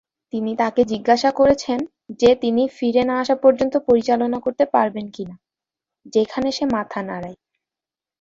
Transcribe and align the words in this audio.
তিনি 0.33 0.51
তাকে 0.55 0.81
জিজ্ঞাসা 0.83 1.29
করেছেন 1.31 1.79
যে 2.19 2.31
তিনি 2.35 2.63
ফিরে 2.77 3.03
না 3.03 3.15
আসা 3.21 3.35
পর্যন্ত 3.35 3.73
পরিচালনা 3.87 4.37
করতে 4.39 4.65
পারবেন 4.73 5.05
কিনা, 5.15 5.35
যেখানে 6.05 6.49
সে 6.51 6.65
মাথা 6.75 6.99
নাড়ায়। 7.01 7.37